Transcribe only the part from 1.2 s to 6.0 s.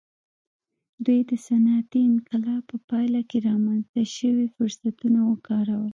د صنعتي انقلاب په پایله کې رامنځته شوي فرصتونه وکارول.